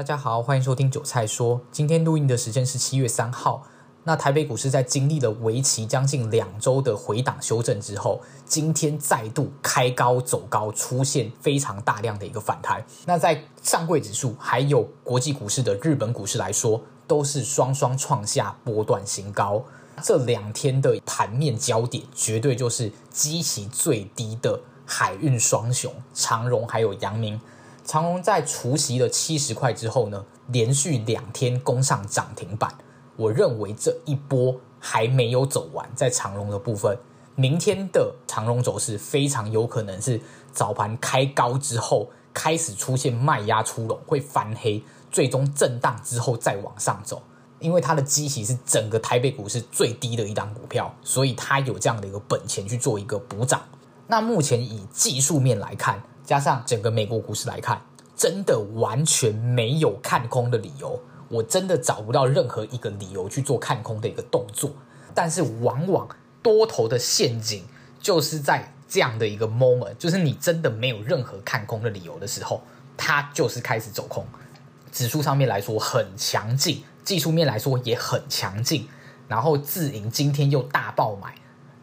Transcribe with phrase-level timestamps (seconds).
[0.00, 1.60] 大家好，欢迎收听韭菜说。
[1.70, 3.66] 今天录音的时间是七月三号。
[4.04, 12.82] 那台北股市在经历了为期将近两周的回档修正之后，今天再度开高走高，出现非常大量的一个反弹。
[13.04, 19.62] 那在上柜指数还有国际股市的日本股市来说，都是双双创下波段新高。
[20.02, 27.38] 这两天的盘面焦点，绝对就是基期最低的海运双雄长荣还有阳明。
[27.90, 32.72] 长荣在除息了七十块之后呢，连续两天攻上涨停板。
[33.16, 36.96] 我认为这一波还没有走完，在长荣的部分，
[37.34, 40.20] 明天的长荣走势非常有可能是
[40.52, 47.20] 早盘开高之后开始出现卖压出笼，会翻黑，最终震荡之后再往上走。
[47.58, 53.60] 因为它的基期是整个台北股市最低的一档股票，所以它有这样的一个本钱去做一个补涨。
[54.06, 57.80] 那目前以技术面来看，加上整个美国股市来看，
[58.20, 61.00] 真的完全没有看空的理由。
[61.30, 64.70] 我真的找不到任何一个理由去做看空的一个动作。
[65.14, 66.06] 但是往往
[66.42, 67.64] 多头的陷阱
[67.98, 72.60] 就是在这样的一个 moment，就是你真的没有任何看空的理由的时候，
[72.94, 74.26] 它就是开始走空。
[74.92, 78.86] 指数上面来说很强劲，技术面来说也很强劲，
[79.28, 81.36] 然后自营今天又大爆买。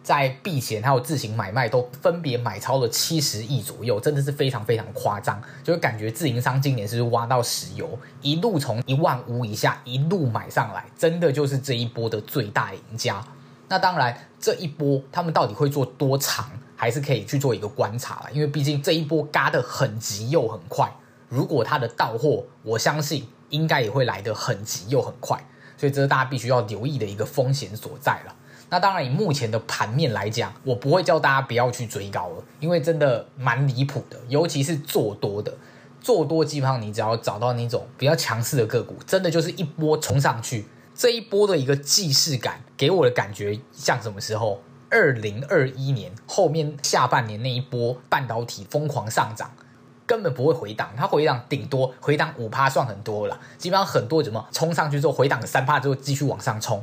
[0.08, 13.22] 在避险还有自行买卖都分别买超了七十亿左右，真的是非常非常夸张，就是感觉自营商今年是挖到石油，一路从一万五以下一路买上来，真的就是这一波的最大赢家。
[13.68, 20.90] 那当然，这一波他们到底会做多长，还是可以去做一个观察了，因为毕竟这一波嘎得很急又很快，
[21.28, 25.38] 如果它的到货，我相信应该也会来得很急又很快，
[25.76, 28.34] 所以这是大家必须要留意的一个风险所在了。
[28.70, 35.54] 那当然，以目前的盘面来讲，我不会叫大家不要去追高了，因为真的蛮离谱的，尤其是做多的，
[36.02, 40.66] 做多基本上你只要找到那种比较强势的个股，真的就是一波冲上去。
[40.94, 44.62] 这一波的一个既视感，给我的感觉像什么时候？
[44.90, 49.52] 二零二一年后面下半年那一波半导体疯狂上涨，
[50.06, 56.82] 根本不会回档，它回档顶多回档五趴算很多了，基本上很多怎么冲上去之后回档三趴之后继续往上冲。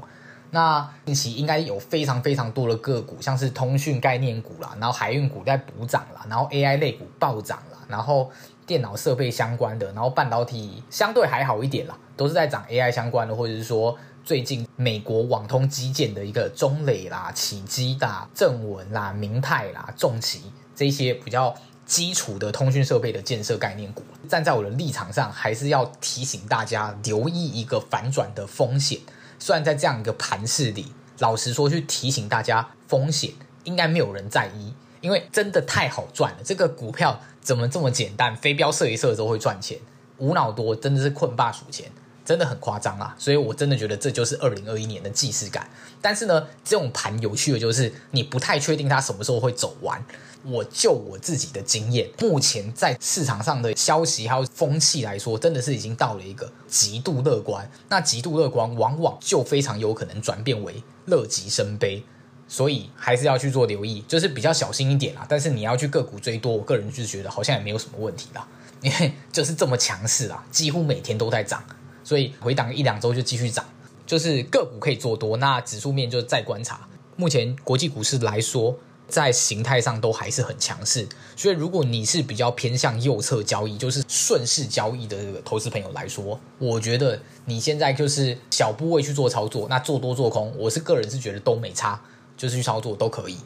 [0.54, 8.30] 那近期应该有非常非常多的个股，像是通讯概念股啦，然后海运股在补涨啦，然后 AI 类股暴涨啦，然后
[8.64, 21.52] 电脑设备相关的，然后半导体相对还好一点啦，都是在涨 AI 相关的，或者是说最近美国网通基建的一个中磊啦、启基啦、正文啦、明泰啦、重奇这些比较
[21.84, 24.04] 基础的通讯设备的建设概念股。
[24.28, 29.00] 站在我的立场上，还是要提醒大家留意一个反转的风险。
[29.38, 33.32] 虽然在这样一个盘势里，老实说，去提醒大家风险，
[33.64, 36.38] 应该没有人在意，因为真的太好赚了。
[36.44, 38.36] 这个股票怎么这么简单？
[38.36, 39.78] 飞镖射一射都会赚钱，
[40.18, 41.90] 无脑多真的是困霸数钱，
[42.24, 43.14] 真的很夸张啊！
[43.18, 45.68] 所以我真的觉得这就是二零二一年的既视感。
[46.00, 50.04] 但是呢，这种盘有趣的就是你不太确定它什么时候会走完。
[50.46, 57.70] 我就我自己的经验，目前在市场上的消息还有风气来说，真的是已经到了一个极度乐观。
[57.88, 62.04] 那极度乐观，往往就非常有可能转变为乐极生悲，
[62.46, 65.24] 所以还是要去做留意，就是比较小心一点啦。
[65.26, 68.46] 但是你要去个股追多，我个人就是觉得好像也没有什么问题啦，
[68.82, 71.64] 因 为就是这么强势啊，几乎每天都在涨，
[72.04, 73.64] 所以回档一两周就继续涨，
[74.06, 75.36] 就是个股可以做多。
[75.38, 78.78] 那指数面就再观察，目前国际股市来说。
[79.06, 81.06] 在形态上都还是很强势，
[81.36, 92.00] 所以如果你是比较偏向右侧交易，就是顺势交易的投资朋友来说，我觉得你现在就是小部位去做操作，那做多做空，我是个人是觉得都没差，
[92.34, 93.36] 就是去操作都可以。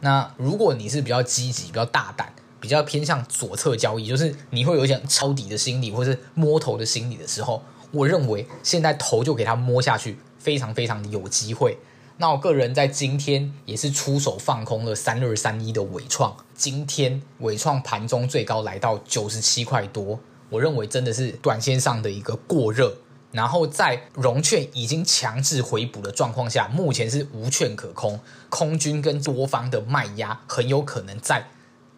[0.00, 7.60] 那如果你是比较积极、比较大胆、比较偏向左侧交易，就是你会有一点抄底的心理，或是摸头的心理的时候，
[7.90, 11.78] 我认为现在头就给它摸下去，非常非常的有机会。
[12.20, 20.18] 那我个人在今天也是出手放空了三二三一的纬创，今天纬创盘中最高来到九十七块多，
[20.50, 22.96] 我认为真的是短线上的一个过热，
[23.30, 28.18] 然后在融券已经强制回补的状况下，目前是无券可空，
[28.48, 31.46] 空军跟多方的卖压很有可能在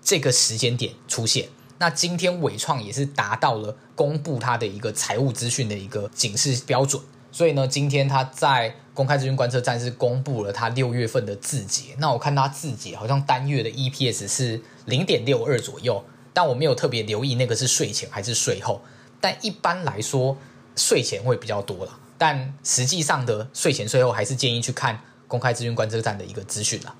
[0.02, 1.48] 这个时间点出现。
[1.80, 7.02] 那今天伟创也是达到了公布它的一个财务资讯的一个警示标准。
[7.32, 11.94] 所以呢，今天他在公开资讯观测站是公布了他六月份的字节。
[11.96, 16.04] 那我看他字节好像单月的 EPS 是零点六二左右，
[16.34, 18.82] 但我没有特别留意那个是税前还是税后。
[19.18, 20.36] 但一般来说，
[20.76, 21.98] 税前会比较多了。
[22.18, 26.94] 但实际上的税前税后还是建议去看公开资讯观测站的一个资讯了。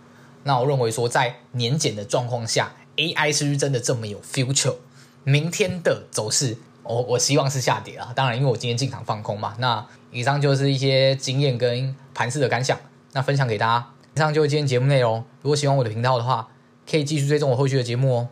[0.45, 4.77] 那我认为说，在年检的状况下，AI 是不是真的这么有 future？
[5.25, 6.57] 明天的走势。
[6.83, 8.13] 我我希望是下跌啊。
[8.15, 9.55] 当然，因为我今天进场放空嘛。
[9.59, 12.79] 那以上就是一些经验跟盘势的感想，
[13.13, 13.87] 那分享给大家。
[14.15, 15.25] 以上就是今天节目内容。
[15.43, 16.49] 如果喜欢我的频道的话，
[16.91, 18.29] 可以继续追踪我后续的节目哦。